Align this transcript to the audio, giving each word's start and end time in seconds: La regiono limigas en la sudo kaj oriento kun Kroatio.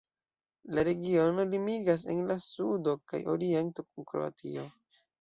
La 0.77 0.85
regiono 0.87 1.45
limigas 1.51 2.07
en 2.15 2.25
la 2.33 2.39
sudo 2.49 2.99
kaj 3.13 3.23
oriento 3.37 3.89
kun 3.91 4.13
Kroatio. 4.13 4.71